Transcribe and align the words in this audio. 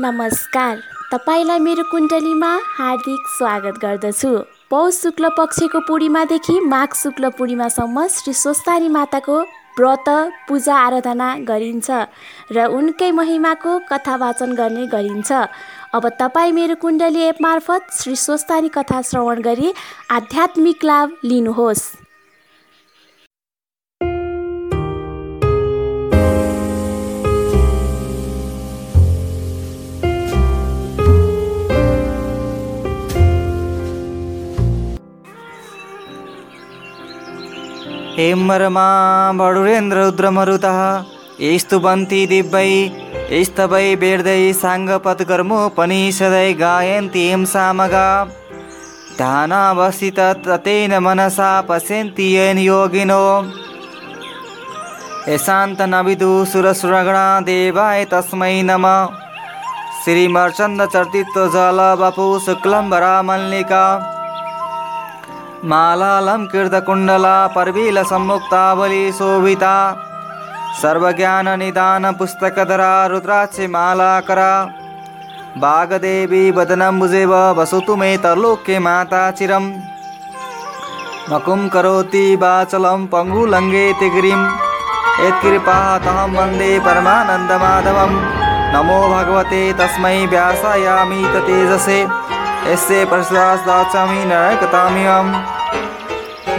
नमस्कार। 0.00 0.78
तपाईँलाई 1.10 1.58
मेरो 1.58 1.82
कुण्डलीमा 1.90 2.48
हार्दिक 2.76 3.26
स्वागत 3.30 3.78
गर्दछु। 3.82 4.30
पौष 4.70 4.94
शुक्ल 4.94 5.28
पक्षको 5.38 5.80
पूर्णिमादेखि 5.86 6.58
माघ 6.60 6.88
शुक्ल 6.94 7.28
पूर्णिमासम्म 7.38 8.06
श्री 8.10 8.32
स्वस्तानी 8.34 8.88
माताको 8.88 9.38
व्रत 9.78 10.08
पूजा 10.48 10.74
आराधना 10.76 11.28
गरिन्छ 11.46 11.90
र 12.50 12.66
उनकै 12.74 13.10
महिमाको 13.12 13.78
कथा 13.90 14.16
वाचन 14.16 14.54
गर्ने 14.58 14.86
गरिन्छ। 14.90 15.32
अब 15.94 16.08
तपाईँ 16.20 16.52
मेरो 16.52 16.74
कुण्डली 16.82 17.22
एप 17.22 17.42
मार्फत 17.42 17.94
श्री 17.94 18.16
स्वस्तानी 18.16 18.68
कथा 18.74 19.02
श्रवण 19.02 19.42
गरी 19.42 19.72
आध्यात्मिक 20.10 20.84
लाभ 20.84 21.16
लिनुहोस्। 21.24 22.03
हेमरमा 38.16 38.88
बडुरेन्द्ररुद्रमरुतः 39.34 41.04
स्तुवन्ति 41.62 42.26
दिव्यै 42.26 43.44
स्तवै 43.44 43.94
वेर्दै 44.02 44.52
साङ्गपद्कर्मोपनिषदै 44.52 46.54
गायन्ति 46.60 47.30
हिं 47.30 47.44
सामगा। 47.44 48.28
ध्यानावस्थित 49.16 50.20
तेन 50.66 50.98
मनसा 50.98 51.60
पश्यन्ति 51.68 52.34
येन 52.34 52.58
योगिनो। 52.58 53.44
यशान्तनविदु 55.28 56.44
सुरसुरगणा 56.44 57.40
देवाय 57.40 58.04
तस्मै 58.14 58.62
नमः। 58.62 59.06
श्रीमर्चन्दचर्तित्व 60.04 61.50
जल 61.50 61.96
वपु 62.00 62.38
शुक्लम्बरा 62.46 63.22
मल्लिका 63.22 64.13
मालालङ्कृतकुण्डला 65.70 67.36
पर्वीलसम्मुक्तावली 67.54 69.04
शोभिता। 69.18 69.76
सर्वज्ञाननिदानपुस्तकधरा 70.80 72.92
रुद्राक्षि 73.10 73.66
मालाकरा 73.74 74.52
वागदेवी 75.62 76.44
वदनम्बुजेव 76.56 77.32
वसतु 77.58 77.92
मे 78.00 78.10
तरलोके 78.24 78.76
माता 78.86 79.22
चिरं 79.38 79.64
मकुं 81.30 81.60
करोति 81.74 82.24
वाचलं 82.42 83.00
पङ्गुलङ्घेति 83.14 84.08
गिरिं 84.14 84.42
यत्कृपातहं 85.24 86.30
वंदे 86.36 86.72
परमानन्दमाधवं 86.86 88.12
नमो 88.74 89.00
भगवते, 89.14 89.62
तस्मै 89.80 90.18
व्यासायामि 90.32 91.22
तेजसे 91.46 91.98
यस्य 92.66 92.98
प्रसादाचामि 93.10 94.22
नरकतामियम् 94.30 95.30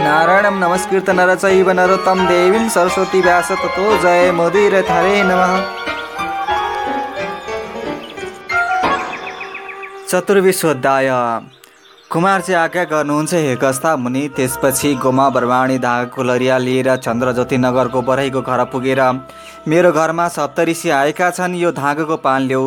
नारायणं 0.06 0.58
नमस्कृत 0.60 1.08
नर 1.10 1.30
चैव 1.34 1.68
नरोत्तम 1.76 2.18
देवीं 2.26 2.68
सरस्वती 2.70 3.20
व्यास 3.20 3.48
ततो 3.52 3.86
जय 4.02 4.30
मोदीर 4.32 4.74
हरे 4.90 5.22
नमः। 5.22 5.54
चतुर्विश्वोध्याय। 10.10 11.10
कुमारजी 12.10 12.54
आज्ञा 12.54 12.84
गर्नुहुन्छ 12.92 13.32
हे 13.34 13.56
कस्ता 13.62 13.96
मुनि 13.96 14.22
त्यसपछि 14.36 14.94
गोमा 15.02 15.26
बर्वाणी 15.34 15.78
धागाको 15.86 16.22
लरिया 16.22 16.58
लिएर 16.58 16.94
चन्द्रज्योति 17.06 17.58
नगरको 17.58 18.02
बराईको 18.08 18.42
घर 18.42 18.64
पुगेर 18.72 19.02
मेरो 19.68 19.90
घरमा 19.92 20.28
सप्तऋषि 20.36 20.90
आएका 21.00 21.30
छन् 21.38 21.58
यो 21.64 21.72
धागोको 21.82 22.16
पान 22.22 22.46
ल्याऊ। 22.46 22.66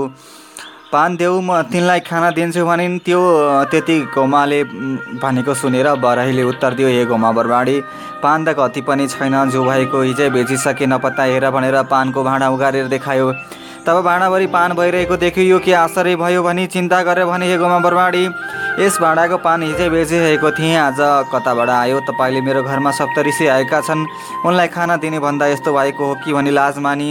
पान 0.91 1.15
देऊ 1.17 1.41
म 1.45 1.61
तिनलाई 1.69 1.99
खाना 2.01 2.29
दिन्छु 2.33 2.65
भनिन्। 2.65 2.97
त्यो 3.05 3.21
त्यति 3.69 3.97
गोमाले 4.09 4.63
भनेको 5.21 5.53
सुनेर 5.53 5.87
बराहीले 6.01 6.43
उत्तर 6.43 6.73
दियो 6.73 6.87
हे 6.89 7.05
गोमा 7.05 7.31
बरबाडी 7.37 7.77
पान 8.23 8.45
त 8.45 8.58
कति 8.58 8.81
पनि 8.89 9.05
छैन 9.08 9.49
जो 9.53 9.64
भएको 9.64 10.02
हिजै 10.02 10.30
बेचिसके 10.33 10.86
नपत्ता 10.89 11.23
हेर 11.30 11.49
भनेर 11.53 11.77
पानको 11.93 12.23
भाँडा 12.25 12.49
उगारेर 12.49 12.87
देखायो। 12.89 13.27
तब 13.85 14.01
भाँडाभरि 14.03 14.47
पान 14.47 14.73
भइरहेको 14.73 15.15
देख्यो 15.17 15.43
यो 15.43 15.59
के 15.59 15.73
आश्चर्य 15.73 16.15
भयो 16.15 16.43
भनी 16.43 16.65
चिन्ता 16.67 17.01
गरेर 17.03 17.25
भने 17.25 17.57
गोमा 17.57 17.79
बरबाडी 17.79 18.23
यस 18.79 18.97
भाँडाको 19.01 19.37
पान 19.43 19.63
हिजै 19.63 19.89
बेचिरहेको 19.89 20.51
थिएँ 20.51 20.75
आज 20.77 20.99
कताबाट 21.31 21.69
आयो? 21.69 21.99
तपाईँले 22.07 22.41
मेरो 22.41 22.61
घरमा 22.63 22.91
सप्तऋषि 22.91 23.47
आएका 23.47 23.79
छन्। 23.81 24.05
उनलाई 24.45 24.67
खाना 24.67 24.95
दिने 24.97 25.19
भन्दा 25.19 25.47
यस्तो 25.47 25.73
भएको 25.73 26.05
हो 26.05 26.15
कि 26.23 26.33
भनी 26.33 26.51
लाज 26.51 26.77
मानी। 26.79 27.09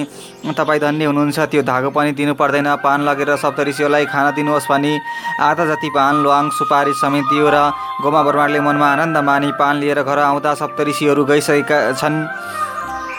तपाईँ 0.48 0.80
धन्य 0.80 1.04
हुनुहुन्छ 1.04 1.38
त्यो 1.50 1.62
धागो 1.62 1.90
पनि 1.90 2.12
दिनु 2.12 2.34
पर्दैन। 2.34 2.68
पान 2.80 3.02
लगेर 3.04 3.36
सप्तऋषिहरूलाई 3.36 4.06
खाना 4.06 4.30
दिनुहोस् 4.30 4.70
भनी 4.70 4.92
आधा 5.40 5.64
जति 5.66 5.88
पान 5.92 6.22
ल्वाङ 6.22 6.48
सुपारी 6.56 6.92
समेत 6.94 7.24
दियो 7.28 7.48
र 7.52 7.58
गोमा 8.00 8.22
बर्माडले 8.22 8.60
मनमा 8.60 8.88
आनन्द 8.92 9.16
मानी 9.28 9.52
पान 9.60 9.76
लिएर 9.76 10.02
घर 10.02 10.18
आउँदा 10.20 10.54
सप्तऋषिहरू 10.54 11.24
गइसकेका 11.24 11.78
छन्। 11.92 12.16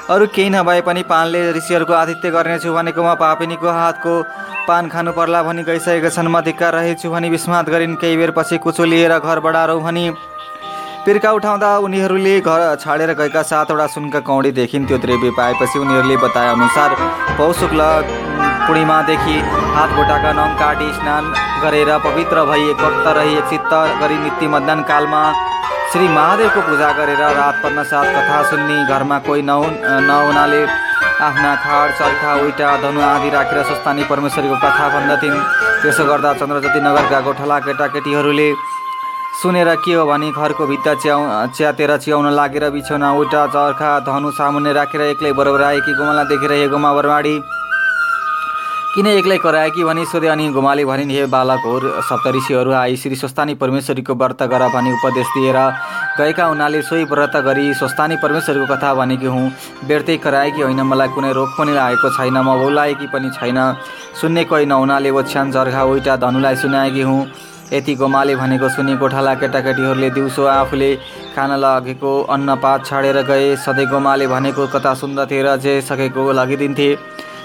अरू 0.09 0.25
केही 0.35 0.49
नभए 0.49 0.81
पनि 0.81 1.01
पानले 1.05 1.41
ऋषिहरूको 1.53 1.93
आतिथ्य 1.93 2.29
गर्नेछु 2.33 2.73
भनेकोमा 2.73 3.13
पापिनीको 3.21 3.69
हातको 3.69 4.13
पान 4.67 4.87
खानु 4.89 5.11
पर्ला 5.13 5.41
भनी 5.45 5.63
गइसकेका 5.63 6.09
छन्। 6.09 6.27
म 6.27 6.41
धिक्कार 6.41 6.73
रहेछु 6.73 7.09
भनी 7.13 7.29
विस्मात 7.29 7.69
गरिन् 7.69 7.95
केही 8.01 8.17
बेरपछि 8.17 8.57
कुचो 8.57 8.85
लिएर 8.89 9.13
घर 9.19 9.39
बढारौँ 9.45 9.81
भनी 9.85 10.05
पिर्का 11.05 11.31
उठाउँदा 11.31 11.69
उनीहरूले 11.85 12.33
घर 12.41 12.61
छाडेर 12.81 13.13
गएका 13.21 13.41
सातवटा 13.51 13.87
सुनका 13.93 14.19
कौडी 14.25 14.51
देखिन्थ्यो 14.57 14.97
द्रव्य 14.97 15.29
पाएपछि 15.37 15.77
उनीहरूले 15.79 16.17
बताए 16.25 16.49
अनुसार 16.57 16.89
पौशुक्ल 17.37 17.81
पूर्णिमादेखि 18.65 19.37
हात 19.77 19.89
गोटाका 19.93 20.31
नङ 20.41 20.57
काटी 20.57 20.89
स्नान 20.97 21.23
गरेर 21.61 21.91
पवित्र 22.01 22.45
भई 22.49 22.65
एक 22.71 22.81
वक्त 22.81 23.05
रही 23.17 23.37
एकचित्त 23.37 23.73
गरी 24.01 24.17
नित्य 24.25 24.47
मतदान 24.55 24.81
कालमा 24.89 25.21
श्री 25.91 26.07
महादेवको 26.07 26.61
पूजा 26.61 26.91
गरेर 26.97 27.21
रात 27.35 27.55
पर्न 27.61 27.83
साथ 27.89 28.05
कथा 28.15 28.41
सुन्ने 28.49 28.75
घरमा 28.93 29.17
कोही 29.25 29.41
नहुन् 29.41 29.77
नहुनाले 30.07 30.61
आफ्ना 31.27 31.53
खाड 31.63 31.91
चर्खा 31.99 32.33
उइटा 32.41 32.75
धनु 32.81 33.01
आदि 33.03 33.29
राखेर 33.35 33.63
स्वस्थानी 33.63 34.03
परमेश्वरीको 34.09 34.57
कथा 34.65 34.85
भन्दथिन्। 34.93 35.39
त्यसो 35.81 36.03
गर्दा 36.09 36.33
चन्द्रज्योति 36.39 36.79
नगरका 36.85 37.19
गोठला 37.25 37.57
केटाकेटीहरूले 37.65 38.49
सुनेर 39.41 39.69
के 39.81 39.93
हो 39.93 40.05
भने 40.05 40.29
घरको 40.31 40.67
भित्ता 40.67 40.93
च्याउ 41.01 41.47
च्यातेर 41.57 41.95
च्याउन 42.05 42.29
लागेर 42.37 42.69
बिछौना 42.69 43.11
उल्टा 43.17 43.45
चर्खा 43.49 43.91
धनु 44.05 44.31
सामुन्ने 44.37 44.73
राखेर 44.77 45.01
एक्लै 45.09 45.31
बरोबर 45.41 45.63
आएकी 45.73 45.97
गोमाला 45.97 46.23
देखेर 46.29 46.51
हे 46.53 46.67
गोमा 46.69 46.93
बरवाडी 46.93 47.35
किन 48.89 49.07
एक्लै 49.07 49.37
कराएकी 49.37 49.83
भनी 49.83 50.03
सोधे 50.09 50.27
अनि 50.27 50.47
गोमाले 50.49 50.83
भनिन् 50.85 51.11
हे 51.11 51.25
बालकहरू 51.29 51.89
सप्तऋषिहरू 52.03 52.71
आई 52.73 52.95
श्री 52.97 53.15
स्वस्थानी 53.15 53.53
परमेश्वरीको 53.55 54.13
व्रत 54.15 54.41
गर 54.49 54.63
भनी 54.73 54.91
उपदेश 54.91 55.27
दिएर 55.35 55.57
गएका 56.17 56.45
हुनाले 56.45 56.81
सोही 56.81 57.03
व्रत 57.11 57.35
गरी 57.45 57.73
स्वस्थानी 57.75 58.15
परमेश्वरीको 58.23 58.65
कथा 58.65 58.93
भनेकी 58.95 59.25
हुँ। 59.27 59.51
व्यर्थै 59.85 60.17
कराएकी 60.25 60.61
होइन 60.61 60.81
मलाई 60.89 61.07
कुनै 61.13 61.31
रोग 61.37 61.49
पनि 61.59 61.73
लागेको 61.75 62.09
छैन 62.17 62.37
म 62.39 62.57
बोलाएकी 62.57 63.07
पनि 63.13 63.29
छैन। 63.37 63.59
सुन्ने 64.21 64.43
कोही 64.49 64.65
नहुनाले 64.65 65.09
ओछ्यान 65.21 65.51
जर्घा 65.51 65.83
उइटा 65.85 66.15
धनुलाई 66.17 66.55
सुनाएकी 66.57 67.01
हुँ। 67.03 67.21
यति 67.73 67.95
गोमाले 67.95 68.35
भनेको 68.35 68.69
सुनि 68.73 68.97
गोठाला 68.97 69.33
केटाकेटीहरूले 69.37 70.09
दिउँसो 70.17 70.45
आफूले 70.49 70.91
खान 71.37 71.51
लगेको 71.61 72.11
अन्नपात 72.25 72.85
छाडेर 72.85 73.21
गए। 73.29 73.55
सधैँ 73.61 73.85
गोमाले 73.85 74.27
भनेको 74.27 74.67
कथा 74.73 74.93
सुन्दथे 74.97 75.41
र 75.45 75.57
जे 75.61 75.79
सकेको 75.85 76.31
लगिदिन्थे। 76.33 76.91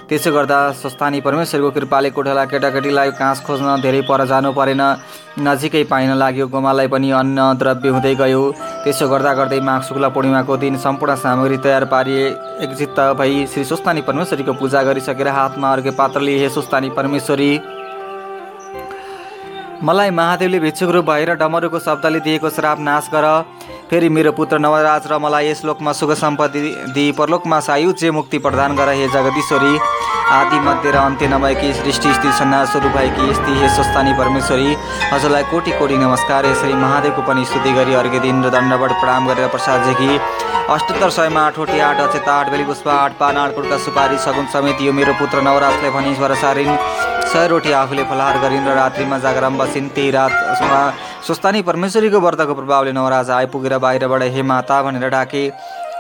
त्यसो 0.09 0.31
गर्दा 0.33 0.57
स्वस्थानी 0.77 1.21
परमेश्वरको 1.21 1.71
कृपाले 1.71 2.09
कोठाला 2.13 2.45
केटाकेटीलाई 2.45 3.11
काँस 3.17 3.41
खोज्न 3.41 3.81
धेरै 3.81 4.01
पर 4.05 4.25
जानु 4.29 4.53
परेन। 4.53 4.83
नजिकै 5.41 5.83
पाइन 5.89 6.11
लाग्यो 6.21 6.47
गोमालाई 6.53 6.89
पनि 6.93 7.11
अन्न 7.11 7.39
द्रव्य 7.57 7.89
हुँदै 7.89 8.15
गयो। 8.15 8.43
त्यसो 8.85 9.09
गर्दा 9.09 9.33
गर्दै 9.35 9.61
माघ 9.65 9.81
शुक्ल 9.83 10.09
पूर्णिमाको 10.13 10.57
दिन 10.61 10.77
सम्पूर्ण 10.77 11.15
सामग्री 11.17 11.57
तयार 11.65 11.85
पारिए। 11.89 12.27
एकचित्त 12.65 13.01
भई 13.17 13.47
श्री 13.49 13.65
स्वस्थानी 13.65 14.01
परमेश्वरीको 14.05 14.53
पूजा 14.61 14.83
गरिसकेर 14.85 15.29
हातमा 15.29 15.73
अर्को 15.73 15.93
पात्र 15.97 16.21
लिए 16.21 16.39
हे 16.39 16.49
स्वस्थानी 16.51 16.91
परमेश्वरी। 16.93 17.51
मलाई 19.83 20.11
महादेवले 20.13 20.59
भिक्षुक 20.61 20.91
रूप 20.91 21.05
भएर 21.07 21.35
डमरुको 21.41 21.79
शब्दले 21.81 22.21
दिएको 22.21 22.51
श्राप 22.51 22.79
नाश 22.81 23.09
गर। 23.15 23.27
फेरि 23.95 24.09
मेरो 24.11 24.31
पुत्र 24.35 24.59
नवराज 24.59 25.05
र 25.07 25.19
मलाई 25.23 25.49
यस 25.49 25.61
लोकमा 25.65 25.93
सुख 25.95 26.11
सम्पत्ति 26.19 26.61
दिई 26.95 27.13
परलोकमा 27.15 27.59
सायुज्य 27.63 28.11
मुक्ति 28.11 28.39
प्रदान 28.47 28.75
गर 28.77 28.89
हे 28.91 29.07
जगदीश्वरी। 29.09 29.79
आदि 30.35 30.59
मध्य 30.67 30.91
र 30.91 30.97
अन्त्य 30.99 31.29
नभएकी 31.31 31.73
सृष्टि 31.75 32.15
स्थिति 32.15 32.33
संहार 32.39 32.67
स्वरूप 32.67 32.97
भएकी 32.97 33.35
स्थिति 33.35 33.55
हे 33.61 33.69
स्वस्थानी 33.75 34.13
परमेश्वरी 34.19 34.75
हजुरलाई 35.13 35.43
कोटि 35.51 35.73
कोटि 35.79 35.97
नमस्कार 35.97 36.47
यसरी 36.47 36.75
महादेवको 36.83 37.23
पनि 37.23 37.45
स्तुति 37.45 37.73
गरी 37.79 37.95
अर्घ्य 37.95 38.19
दिन 38.27 38.45
र 38.45 38.51
दण्डबाट 38.51 38.99
प्रणाम 39.01 39.29
गरेर 39.29 39.49
प्रसाद 39.55 39.87
जेकी 39.87 40.19
अष्टोत्तर 40.75 41.11
सयमा 41.19 41.47
आठवटी 41.47 41.79
आठ 41.87 42.01
अचेता 42.09 42.33
आठ 42.35 42.51
बेली 42.51 42.65
पुष्प 42.65 42.89
आठ 42.99 43.19
पान 43.21 43.37
आठ 43.37 43.63
सुपारी 43.87 44.19
सगुन 44.27 44.47
समेत 44.55 44.83
यो 44.83 44.93
मेरो 44.99 45.13
पुत्र 45.21 45.47
नवराजलाई 45.47 45.91
भनी 45.99 46.15
स्वर 46.17 46.35
सारिन् 46.43 46.77
सय 47.35 47.47
रोटी 47.49 47.71
आफूले 47.75 48.03
फलाहार 48.07 48.37
गरिन् 48.39 48.67
र 48.67 48.75
रात्रिमा 48.75 49.19
जागरम 49.19 49.57
बसिन्। 49.59 49.89
त्यही 49.91 50.11
रातमा 50.15 50.81
स्वस्थानी 51.27 51.63
परमेश्वरीको 51.67 52.19
व्रतको 52.21 52.55
प्रभावले 52.55 52.93
नवराज 52.95 53.31
आइपुगेर 53.31 53.75
बाहिरबाट 53.83 54.23
हे 54.31 54.43
माता 54.47 54.77
भनेर 54.83 55.09
डाके 55.11 55.43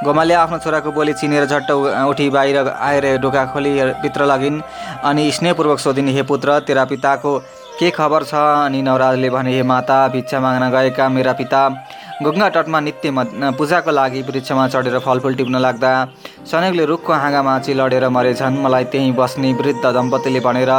गोमाले 0.06 0.34
आफ्नो 0.34 0.58
छोराको 0.62 0.90
बोली 0.94 1.12
चिनेर 1.18 1.46
झट्ट 1.50 1.70
उठी 2.06 2.28
बाहिर 2.30 2.58
आएर 2.70 3.18
ढोका 3.18 3.44
खोली 3.50 3.72
भित्र 4.02 4.24
लगिन्। 4.30 4.62
अनि 5.02 5.24
स्नेहपूर्वक 5.34 5.78
सोधिन् 5.82 6.14
हे 6.14 6.22
पुत्र 6.22 6.58
तेरा 6.70 6.84
पिताको 6.86 7.32
के 7.78 7.90
खबर 7.90 8.22
छ? 8.22 8.34
अनि 8.70 8.82
नवराजले 8.82 9.30
भने 9.34 9.54
हे 9.54 9.62
माता 9.66 9.96
भिक्षा 10.14 10.38
माग्न 10.40 10.70
गएका 10.70 11.08
मेरा 11.08 11.32
पिता 11.34 11.62
गङ्गा 12.22 12.48
तटमा 12.54 12.80
नित्य 12.80 13.10
पूजाको 13.58 13.90
लागि 13.90 14.22
वृक्षमा 14.22 14.66
चढेर 14.70 14.98
फलफुल 15.02 15.34
टिप्न 15.34 15.58
लाग्दा। 15.58 15.90
सनकले 16.46 16.84
रुखको 16.86 17.12
हाँगामाची 17.12 17.74
लडेर 17.74 18.08
मरेछन्। 18.08 18.62
मलाई 18.62 18.84
त्यहीँ 18.92 19.12
बस्ने 19.18 19.52
वृद्ध 19.52 19.84
दम्पतिले 19.84 20.40
भनेर 20.40 20.70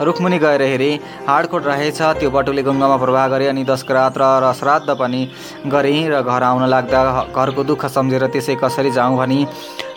रुखमुनि 0.00 0.38
गएर 0.38 0.62
हेरेँ 0.64 0.98
हाडकोट 1.26 1.66
रहेछ 1.66 2.00
त्यो 2.18 2.30
बटुले 2.30 2.62
गङ्गामा 2.64 2.96
प्रवाह 2.96 3.26
गरे 3.28 3.46
अनि 3.48 3.64
दशकरात 3.64 4.18
र 4.18 4.52
श्राद्ध 4.54 4.90
पनि 4.92 5.22
गरेँ 5.68 6.08
र 6.08 6.22
घर 6.24 6.42
आउन 6.44 6.66
लाग्दा 6.68 7.02
घरको 7.32 7.64
दुःख 7.64 7.86
सम्झेर 7.88 8.26
त्यसै 8.28 8.56
कसरी 8.58 8.90
जाउँ 8.92 9.16
भनी 9.16 9.46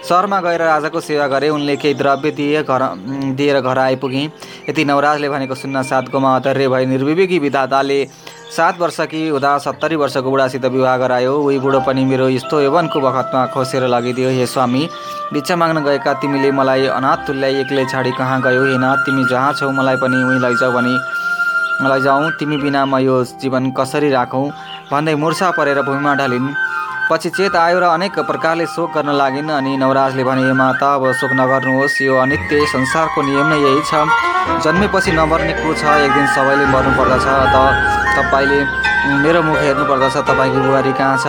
सहरमा 0.08 0.40
गएर 0.42 0.62
राजाको 0.62 1.00
सेवा 1.02 1.28
गरे। 1.28 1.50
उनले 1.50 1.76
केही 1.78 1.94
द्रव्य 1.94 2.32
दिए 2.32 2.64
घर 2.64 2.82
दिएर 3.36 3.60
घर 3.60 3.78
आइपुगेँ। 3.78 4.26
यति 4.70 4.86
नवराजले 4.86 5.30
भनेको 5.30 5.56
सुन्न 5.56 5.82
सात 5.84 6.10
गोमा 6.12 6.36
अधर्य 6.36 6.68
भई 6.68 6.86
निर्विवेकी 6.86 7.40
विधाताले 7.40 8.00
सात 8.48 8.80
वर्षकी 8.80 9.28
हुँदा 9.28 9.58
सत्तरी 9.60 9.96
वर्षको 9.96 10.30
बुढासित 10.32 10.66
विवाह 10.66 10.98
गरायो। 10.98 11.34
उही 11.38 11.60
बुढो 11.60 11.80
पनि 11.84 12.06
मेरो 12.06 12.30
यस्तो 12.30 12.62
यौवनको 12.62 13.00
बखतमा 13.02 13.46
खोसेर 13.52 13.88
लगिदियो। 13.88 14.30
हे 14.30 14.46
स्वामी 14.48 14.88
भिक्षा 15.34 15.56
माग्न 15.56 15.84
गएका 15.84 16.14
तिमीले 16.24 16.52
मलाई 16.52 16.88
अनाथ 16.88 17.28
तुल्याई 17.28 17.56
एक्लै 17.62 17.86
छाडी 17.92 18.12
कहाँ 18.16 18.42
गयो? 18.42 18.64
हे 18.64 18.78
नाथ 18.78 18.98
तिमी 19.06 19.24
जहाँ 19.28 19.54
छौ 19.60 19.72
मलाई 19.72 19.96
पनि 20.00 20.24
उहीँ 20.24 20.40
लैजाऊ 20.40 20.72
भने 20.72 20.96
लैजाउँ 21.84 22.32
तिमी 22.40 22.58
बिना 22.58 22.86
म 22.86 22.98
यो 23.04 23.24
जीवन 23.44 23.72
कसरी 23.78 24.10
राखौँ? 24.10 24.50
भन्दै 24.92 25.16
मुर्छा 25.16 25.52
परेर 25.52 25.82
भूमिमा 25.84 26.14
ढलिन्। 26.16 26.48
पछि 27.08 27.30
चेत 27.30 27.56
आयो 27.56 27.80
र 27.80 27.84
अनेक 27.96 28.20
प्रकारले 28.28 28.66
शोक 28.68 28.92
गर्न 28.96 29.16
लागिन्। 29.16 29.50
अनि 29.50 29.72
नवराजले 29.80 30.24
भने 30.28 30.54
माता 30.54 30.88
अब 30.96 31.04
शोक 31.16 31.32
नगर्नुहोस्। 31.40 32.02
यो 32.04 32.14
अनित्य 32.20 32.66
संसारको 32.68 33.22
नियम 33.24 33.48
नै 33.48 33.58
यही 33.64 33.82
छ। 33.88 34.04
जन्मेपछि 34.64 35.12
नमर्ने 35.16 35.54
को 35.56 35.74
छ। 35.74 35.84
एक 36.04 36.12
दिन 36.12 36.28
सबैले 36.36 36.66
मर्नु 36.68 36.92
पर्दछ 37.00 37.26
त 37.54 37.56
तपाईँले 38.18 38.60
मेरो 39.24 39.42
मुख 39.48 39.58
हेर्नु 39.64 39.84
पर्दछ 39.88 40.16
तपाईँको 40.28 40.60
बुहारी 40.68 40.92
कहाँ 41.00 41.18
छ? 41.24 41.26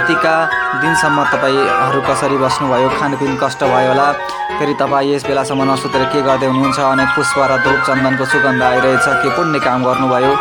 यतिका 0.00 0.34
दिनसम्म 0.80 1.18
तपाईँहरू 1.32 2.00
कसरी 2.08 2.36
बस्नुभयो? 2.40 2.88
खानपिन 2.96 3.32
कष्ट 3.42 3.60
भयो 3.64 3.88
होला। 3.92 4.08
फेरि 4.56 4.74
तपाईँ 4.80 5.12
यस 5.14 5.22
बेलासम्म 5.28 5.60
नसुतेर 5.68 6.04
के 6.12 6.20
गर्दै 6.22 6.46
हुनुहुन्छ? 6.48 6.78
अनेक 6.80 7.08
पुष्प 7.16 7.36
र 7.50 7.52
धूप 7.64 7.78
चन्दनको 7.86 8.24
सुगन्ध 8.24 8.62
आइरहेछ। 8.62 9.06
के 9.20 9.28
पुण्य 9.36 9.58
काम 9.60 9.84
गर्नुभयो? 9.84 10.32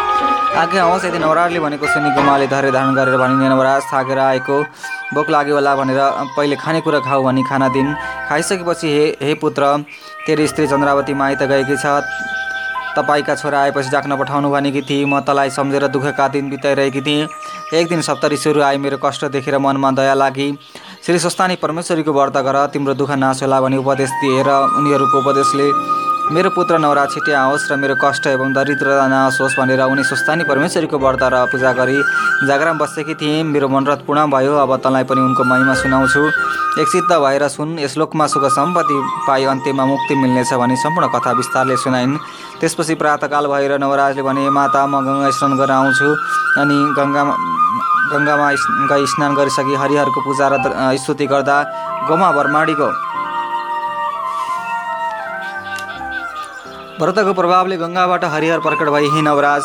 आज्ञा 0.50 0.84
होस् 0.84 1.06
यदि 1.06 1.20
नवराजले 1.20 1.60
भनेको 1.60 1.88
सुनि 1.88 2.10
गुमाले 2.16 2.48
धैर्य 2.48 2.72
धारण 2.72 2.96
गरेर 2.96 3.18
भनिने 3.18 3.50
नवराज 3.50 3.82
थाकेर 3.94 4.20
आएको। 4.20 4.58
भोक 5.14 5.30
लाग्यो 5.30 5.56
होला 5.56 5.76
भनेर 5.76 6.00
पहिले 6.36 6.56
खानेकुरा 6.56 7.00
खाऊ 7.00 7.24
भनी 7.24 7.44
खाना 7.44 7.68
दिन्। 7.70 7.94
खाइसकेपछि 8.30 8.88
हे 8.88 9.06
हे 9.22 9.34
पुत्र 9.36 9.64
तेरो 10.26 10.48
स्त्री 10.48 10.68
चन्द्रावती 10.68 11.14
माइत 11.14 11.44
गएकी 11.44 11.78
छ। 11.78 12.02
तपाईँका 12.98 13.36
छोरा 13.36 13.60
आएपछि 13.62 13.90
डाक्न 13.90 14.18
पठाउनु 14.18 14.50
भनेकी 14.50 14.82
थिएँ 14.82 15.06
म 15.06 15.20
तँलाई 15.22 15.50
सम्झेर 15.54 15.88
दुःखका 15.88 16.28
दिन 16.28 16.50
बिताइरहेकी 16.50 17.02
थिएँ। 17.02 17.28
एक 17.74 17.88
दिन 17.88 18.02
सप्तऋषिहरू 18.02 18.62
आए 18.62 18.78
मेरो 18.78 18.98
कष्ट 18.98 19.26
देखेर 19.30 19.58
मनमा 19.58 19.92
दया 19.94 20.14
लागि। 20.14 20.50
श्री 21.06 21.20
स्वस्थानी 21.20 21.56
परमेश्वरीको 21.62 22.12
व्रत 22.12 22.38
गर 22.42 22.66
तिम्रो 22.74 22.94
दुःख 22.98 23.12
नाश 23.16 23.44
होला 23.44 23.62
भनी 23.62 23.78
उपदेश 23.78 24.10
दिएर 24.20 24.50
उनीहरूको 24.50 25.18
उपदेशले 25.22 25.68
मेरो 26.30 26.50
पुत्र 26.54 26.78
नवरा 26.78 27.06
छिटे 27.10 27.34
आओस् 27.34 27.64
र 27.72 27.76
मेरो 27.82 27.96
कष्ट 27.98 28.28
एवं 28.30 28.54
दरिद्रता 28.54 29.06
नाश 29.10 29.42
होस् 29.42 29.58
भनेर 29.58 29.82
उनी 29.82 30.04
स्वस्थानी 30.06 30.44
परमेश्वरीको 30.46 30.98
व्रत 31.02 31.24
र 31.26 31.36
पूजा 31.50 31.72
गरी 31.74 31.98
जागराम 32.46 32.78
बसेकी 32.78 33.16
थिएँ 33.18 33.42
मेरो 33.50 33.66
मनरथ 33.66 34.06
पूर्ण 34.06 34.30
भयो। 34.30 34.54
अब 34.62 34.76
तँलाई 34.78 35.04
पनि 35.10 35.22
उनको 35.26 35.44
महिमा 35.44 35.74
सुनाउँछु। 35.82 36.22
एकसित 36.78 37.10
भएर 37.10 37.48
सुन 37.50 37.80
यस 37.82 37.98
लोकमा 37.98 38.28
सुख 38.30 38.46
सम्पत्ति 38.46 38.98
पाइ 39.26 39.44
अन्त्यमा 39.58 39.86
मुक्ति 39.90 40.16
मिल्नेछ 40.22 40.54
भनी 40.54 40.76
सम्पूर्ण 40.78 41.08
कथा 41.18 41.32
विस्तारले 41.34 41.78
सुनाइन्। 41.82 42.18
त्यसपछि 42.62 42.94
प्रातकाल 43.02 43.48
भएर 43.50 43.82
नवराजले 43.82 44.22
भने 44.22 44.50
माता 44.54 44.86
म 44.86 45.02
गङ्गा 45.02 45.34
स्नान 45.34 45.58
गरेर 45.58 45.74
आउँछु। 45.82 46.10
अनि 46.62 46.78
गङ्गामा 46.94 47.34
गङ्गामा 48.14 48.48
गई 48.86 49.06
स्नान 49.18 49.34
गरिसकी 49.34 49.74
हरिहरको 49.82 50.20
पूजा 50.22 50.46
र 50.54 50.56
स्तुति 50.94 51.26
गर्दा 51.26 51.58
गोमा 52.06 52.30
बर्माडीको 52.38 53.09
व्रतको 57.00 57.34
प्रभावले 57.34 57.76
गङ्गाबाट 57.80 58.24
हरिहर 58.32 58.60
प्रकट 58.60 58.90
भई 58.92 59.08
हे 59.12 59.22
नवराज 59.24 59.64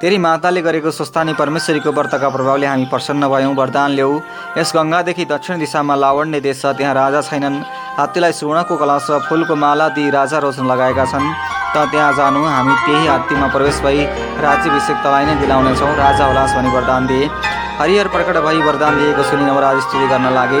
तेरी 0.00 0.18
माताले 0.20 0.60
गरेको 0.60 0.90
स्वस्थानी 0.92 1.32
परमेश्वरीको 1.32 1.90
व्रतका 1.98 2.28
प्रभावले 2.28 2.66
हामी 2.66 2.84
प्रसन्न 2.92 3.28
भयौँ। 3.32 3.54
वरदान 3.56 3.90
ल्याऊ 3.96 4.12
यस 4.58 4.72
गङ्गादेखि 4.76 5.24
दक्षिण 5.24 5.58
दिशामा 5.58 5.94
लावण्य 5.96 6.40
देश 6.44 6.60
छ। 6.60 6.76
त्यहाँ 6.76 6.94
राजा 6.94 7.20
छैनन्। 7.24 7.56
हात्तीलाई 7.96 8.32
सुवर्णको 8.36 8.76
कलश 8.76 9.06
र 9.08 9.18
फुलको 9.24 9.56
माला 9.56 9.88
दिई 9.96 10.10
राजा 10.12 10.38
रोशन 10.44 10.68
लगाएका 10.68 11.04
छन्। 11.08 11.26
त 11.72 11.88
त्यहाँ 11.88 12.12
जानु। 12.12 12.44
हामी 12.44 12.74
त्यही 12.84 13.06
हात्तीमा 13.08 13.48
प्रवेश 13.56 13.80
भई 13.80 14.04
राज्याभिषेक 14.44 14.98
तलाई 15.00 15.24
नै 15.24 15.34
दिलाउनेछौँ। 15.40 15.96
राजा 15.96 16.24
होलास 16.28 16.50
भनी 16.60 16.70
वरदान 16.76 17.06
दिए। 17.08 17.24
हरिहर 17.80 18.08
प्रकट 18.12 18.36
भई 18.44 18.60
वरदान 18.68 18.92
दिएको 19.00 19.22
सुनि 19.24 19.44
नवराज 19.48 19.76
स्तुति 19.80 20.06
गर्न 20.12 20.28
लागे। 20.36 20.60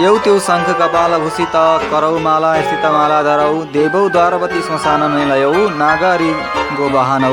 यौ 0.00 0.10
त्यो 0.24 0.34
शङ्ख 0.42 0.68
कपाल 0.76 1.14
भूषित 1.20 1.56
करौ 1.90 2.10
माला 2.24 2.50
स्थित 2.60 2.84
माला 2.92 3.16
धरौ 3.24 3.54
देवौ 3.72 4.02
द्वारवती 4.10 4.60
श्मशान 4.66 5.02
निलयौ 5.12 5.64
नागरी 5.76 6.30
गोवाहनौ 6.76 7.32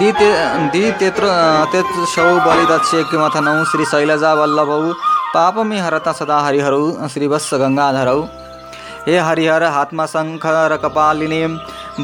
दि 0.00 0.10
ते 0.18 0.28
दि 0.72 0.82
तेत्र 1.00 1.30
तेत्सौ 1.72 2.26
बलिदक्ष 2.44 2.92
किमथनौ 3.10 3.54
श्री 3.70 3.86
शैलजा 3.90 4.32
वल्लभौ 4.40 4.78
पापमी 5.34 5.78
हरता 5.80 6.12
सदा 6.18 6.38
हरिहरौ 6.42 6.84
श्रीवत्स 7.14 7.48
गङ्गाधरौ 7.62 8.20
हे 9.06 9.16
हरिहर 9.28 9.64
हातमा 9.74 10.06
शङ्ख 10.10 10.46
र 10.66 10.78
कपालिने 10.80 11.40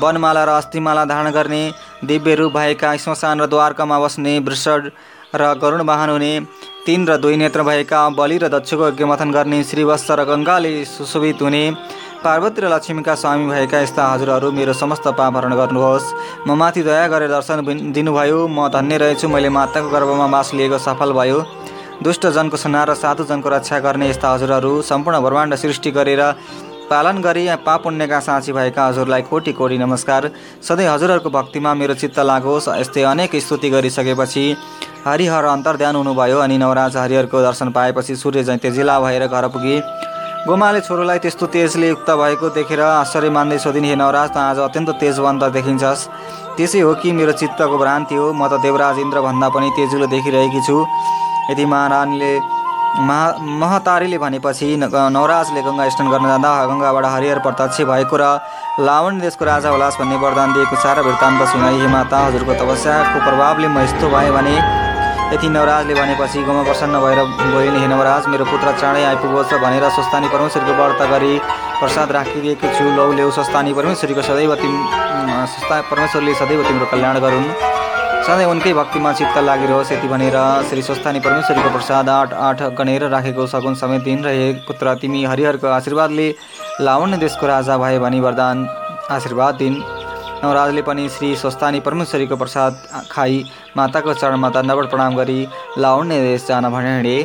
वनमाला 0.03 0.43
र 0.45 0.57
अस्थिमाला 0.57 1.05
धारण 1.11 1.31
गर्ने 1.37 1.63
दिव्य 2.07 2.35
रूप 2.41 2.57
भएका 2.57 2.97
श्मशान 3.05 3.41
र 3.41 3.47
द्वारकामा 3.53 4.01
बस्ने 4.05 4.35
वृषड 4.47 4.91
र 5.37 5.53
गरुण 5.63 5.87
वाहन 5.89 6.11
हुने 6.11 6.33
तिन 6.89 7.05
र 7.05 7.17
दुई 7.19 7.37
नेत्र 7.37 7.63
भएका 7.63 7.99
बलि 8.17 8.37
र 8.39 8.49
दक्षको 8.49 8.87
यज्ञमथन 8.89 9.31
गर्ने 9.31 9.57
श्रीवत्स 9.63 10.11
र 10.11 10.25
गङ्गाले 10.25 10.71
सुशोभित 10.89 11.43
हुने 11.43 11.61
पार्वती 12.25 12.61
र 12.65 12.69
लक्ष्मीका 12.73 13.15
स्वामी 13.15 13.45
भएका 13.47 13.81
यस्ता 13.81 14.07
हजुरहरू 14.09 14.53
मेरो 14.53 14.73
समस्त 14.73 15.09
पाप 15.13 15.37
हरण 15.37 15.53
गर्नुहोस्। 15.53 16.07
म 16.49 16.57
माथि 16.57 16.83
दया 16.83 17.07
गरेर 17.13 17.29
दर्शन 17.29 17.93
दिनुभयो। 17.93 18.41
म 18.49 18.69
धन्य 18.73 18.97
रहेछु। 19.05 19.29
मैले 19.29 19.49
माताको 19.53 19.89
गर्भमा 19.93 20.27
बास 20.33 20.55
लिएको 20.57 20.79
सफल 20.81 21.13
भयो। 21.13 21.45
दुष्ट 22.01 22.27
जनको 22.33 22.57
संहार 22.57 22.89
र 22.89 22.95
साधु 22.97 23.29
जनको 23.29 23.49
रक्षा 23.53 23.79
गर्ने 23.85 24.09
यस्ता 24.09 24.33
हजुरहरू 24.33 24.73
सम्पूर्ण 24.89 25.21
ब्रह्माण्ड 25.21 25.55
सृष्टि 25.61 25.91
गरेर 25.93 26.25
पालन 26.89 27.21
गरी 27.21 27.45
पाप 27.69 27.83
पुण्यका 27.85 28.19
साँची 28.25 28.53
भएका 28.57 28.87
हजुरलाई 28.89 29.23
कोटि 29.29 29.53
कोटि 29.53 29.77
नमस्कार। 29.79 30.31
सधैँ 30.65 30.89
हजुरहरूको 30.89 31.31
भक्तिमा 31.31 31.75
मेरो 31.77 31.95
चित्त 32.01 32.19
लागोस्। 32.25 32.69
यस्तै 32.81 33.03
अनेक 33.05 33.37
स्तुति 33.37 33.69
गरिसकेपछि 33.71 34.45
हरिहर 35.09 35.45
अन्तर्ध्यान 35.47 35.97
हुनुभयो 35.97 36.39
अनि 36.39 36.57
नवराज 36.59 36.97
हरिहरको 36.97 37.41
दर्शन 37.43 37.71
पाएपछि 37.73 38.17
सूर्य 38.17 38.43
जैँ 38.45 38.57
तेजिला 38.61 38.99
भएर 39.01 39.27
घर 39.27 39.47
पुगे। 39.49 39.77
गोमाले 40.47 40.81
छोरोलाई 40.81 41.19
त्यस्तो 41.19 41.47
तेजले 41.49 41.89
युक्त 41.89 42.11
भएको 42.13 42.49
देखेर 42.57 42.81
आश्चर्य 42.81 43.31
मान्दै 43.31 43.59
सोधिन् 43.59 43.85
हे 43.85 43.95
नवराज 43.97 44.29
त 44.31 44.37
आज 44.37 44.59
अत्यन्त 44.69 44.91
तेजवन्त 45.01 45.45
देखिन्छस्। 45.57 46.07
त्यसै 46.57 46.81
हो 46.81 46.93
कि 47.01 47.13
मेरो 47.13 47.33
चित्तको 47.41 47.79
भ्रान्ति 47.79 48.15
हो 48.21 48.33
म 48.33 48.49
त 48.53 48.61
देवराज 48.61 48.99
इन्द्रभन्दा 49.01 49.49
पनि 49.49 49.69
तेजिलो 49.77 50.07
देखिरहेकी 50.13 50.61
छु। 50.69 50.77
यदि 51.51 51.65
महारानीले 51.65 52.33
महा 53.09 53.27
महतारीले 53.61 54.19
भनेपछि 54.19 54.69
नवराजले 54.77 55.61
गङ्गा 55.63 55.89
स्नान 55.89 56.09
गर्न 56.13 56.27
जाँदा 56.29 56.51
गङ्गाबाट 56.69 57.05
हरिहर 57.15 57.39
प्रत्यक्ष 57.47 57.81
भएको 57.89 58.17
र 58.21 58.25
लावण 58.85 59.21
देशको 59.25 59.45
राजा 59.45 59.69
होलास 59.73 59.97
भन्ने 60.01 60.17
वरदान 60.21 60.53
दिएको 60.53 60.77
सारा 60.85 61.01
वृत्तान्त 61.09 61.41
सुनाई 61.53 61.81
हे 61.81 61.89
माता 61.97 62.19
हजुरको 62.27 62.53
तपस्याको 62.61 63.19
प्रभावले 63.25 63.69
म 63.69 63.79
यस्तो 63.85 64.09
भएँ 64.09 64.33
भने 64.37 64.78
यति 65.29 65.49
नवराजले 65.49 65.95
भनेपछि 65.95 66.43
गाउँमा 66.43 66.63
प्रसन्न 66.65 66.99
भएर 67.01 67.19
बोलिन् 67.53 67.77
हे 67.77 67.87
नवराज 67.87 68.27
मेरो 68.33 68.45
पुत्र 68.45 68.73
चाँडै 68.81 69.03
आइपुगोस् 69.05 69.53
भनेर 69.61 69.85
स्वस्थानी 69.91 70.29
परमेश्वरीको 70.33 70.73
व्रत 70.75 71.03
गरी 71.11 71.33
प्रसाद 71.81 72.13
राखिदिएको 72.17 72.69
छु। 72.77 72.85
लौ 72.97 73.13
ल्याउ 73.13 73.31
स्वस्थानी 73.37 73.73
परमेश्वरीको 73.77 74.23
सदैव 74.25 74.55
तिम 74.57 74.75
स्वस्था 75.53 75.81
परमेश्वरले 75.91 76.35
सदैव 76.35 76.63
तिम्रो 76.69 76.87
कल्याण 76.93 77.19
गरून्। 77.21 77.45
सधैँ 78.25 78.47
उनकै 78.47 78.73
भक्तिमा 78.73 79.13
चित्त 79.13 79.37
लागिरहोस् 79.45 79.93
यति 79.93 80.09
भनेर 80.09 80.37
श्री 80.69 80.83
स्वस्थानी 80.83 81.21
परमेश्वरीको 81.21 81.71
प्रसाद 81.77 82.09
आठ 82.09 82.33
आठ 82.49 82.63
गणेर 82.81 83.09
राखेको 83.11 83.47
सगुन 83.47 83.75
समेत 83.77 84.03
दिन 84.09 84.25
र 84.25 84.33
हे 84.33 84.53
पुत्र 84.67 84.95
तिमी 84.97 85.25
हरिहरको 85.25 85.69
आशीर्वादले 85.69 86.29
लावण्य 86.81 87.17
देशको 87.19 87.47
राजा 87.47 87.77
भए 87.79 87.99
भनी 87.99 88.21
वरदान 88.21 88.67
आशीर्वाद 89.13 89.55
दिन। 89.61 89.83
नवराजले 90.45 90.83
पनि 90.83 91.09
श्री 91.09 91.37
स्वस्थानी 91.37 91.81
परमेश्वरीको 91.81 92.37
प्रसाद 92.37 92.75
खाई 93.11 93.39
माता 93.77 93.83
माताको 93.83 94.15
चरणमा 94.15 94.49
दण्डवट 94.49 94.91
प्रणाम 94.91 95.17
गरी 95.17 95.47
लावण्य 95.79 96.21
देश 96.21 96.47
जान 96.49 96.69
भने 96.71 97.17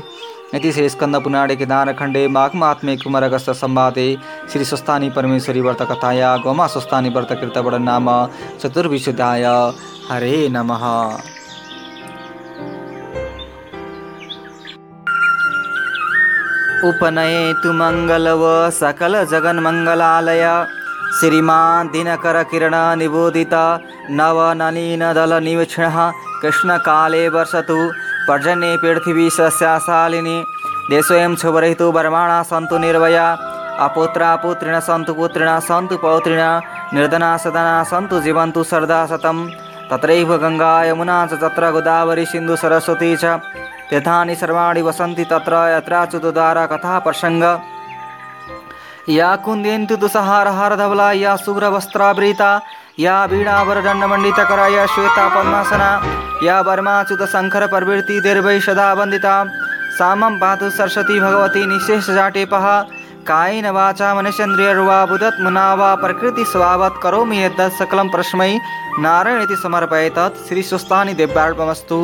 यति 0.56 0.72
श्री 0.72 0.90
स्कन्द 0.90 1.16
पुराणे 1.24 1.56
केदार 1.56 1.92
खण्डे 1.94 2.28
माघमात्मे 2.28 2.96
कुमारगस्त 2.98 3.50
सम्वादे 3.62 4.08
श्री 4.52 4.66
स्वस्थानी 4.66 5.10
परमेश्वरी 5.10 5.62
व्रत 5.62 5.82
कथाया 5.82 6.36
गोमा 6.38 6.68
स्वस्थानी 6.68 7.10
व्रत 7.10 7.32
कृतवड 7.32 7.74
नाम 7.82 8.10
चतुर्विशुद्धाय। 8.62 9.46
हरे 10.12 10.50
नमः। 10.50 10.84
उपनयेतु 16.90 17.74
मङ्गलव 17.74 18.42
सकल 18.72 19.14
जगन्मङ्गलालय 19.26 20.44
श्रीमान् 21.18 21.90
दिनकरकिरण 21.94 22.76
निबोधित 23.00 23.54
नवनलिनदल 24.20 25.34
निवीक्षणः 25.48 25.98
कृष्णकाले 26.42 27.28
वर्षतु 27.36 27.78
पर्जन्ये 28.28 28.76
पृथिवी 28.82 29.30
सस्याशालिनी 29.38 30.38
देशोऽयं 30.90 31.36
शुभरहितो 31.42 31.92
वर्माणा 31.96 32.40
सन्तु 32.52 32.78
निर्भया 32.86 33.28
अपुत्रा 33.86 34.36
पुत्रिण 34.44 34.80
सन्तु 34.88 35.14
पुत्रिण 35.20 35.50
सन्तु 35.68 35.98
पौत्रिण 36.04 36.42
निर्धना 36.96 37.32
सदना 37.44 37.76
सन्तु 37.92 38.20
जीवन्तु 38.26 38.64
सरदा 38.72 39.00
शतं 39.12 39.38
तत्रैव 39.92 40.32
गङ्गा 40.44 40.74
यमुना 40.90 41.20
च 41.28 41.42
तत्र 41.44 41.72
गोदावरी 41.76 42.26
सिन्धु 42.32 42.56
सरस्वती 42.64 43.12
च 43.24 43.38
तीर्थानि 43.90 44.36
सर्वाणि 44.42 44.82
वसन्ति 44.88 45.26
तत्र 45.32 45.54
यत्राच्युतद्वारा 45.76 46.66
कथा 46.74 46.98
प्रसङ्ग। 47.06 47.44
या 49.10 49.36
कुंदेंतु 49.46 49.96
तुसहारहारधवला 50.02 51.12
या 51.12 51.36
सुग्रवस्त्राभृता 51.38 52.52
या 53.00 53.24
वीणावरदण्डमण्डितकरा 53.32 54.68
या 54.76 54.86
श्वेतापद्मासना 54.94 55.90
या 56.44 56.60
वर्माच्युतशङ्खरप्रवृत्ति 56.68 58.20
दीर्भैषदा 58.26 58.92
वन्दिता 59.00 59.36
सामं 59.98 60.38
पातु 60.42 60.70
सरस्वती 60.78 61.20
भगवती 61.20 61.66
निःशेषजाटेपः 61.72 62.68
कायेन 63.28 63.66
वाचा 63.76 64.14
मनश्चन्द्रियर्वा 64.16 65.00
बुदत्मुना 65.12 65.68
वा 65.80 65.90
प्रकृतिस्वावत् 66.04 67.02
करोमि 67.04 67.38
यद्दत् 67.44 67.78
सकलं 67.80 68.10
प्रस्मै 68.16 68.52
नारायणति 69.06 69.56
श्री 69.56 70.32
श्रीस्वस्थानि 70.48 71.14
दिव्यार्पमस्तु 71.20 72.00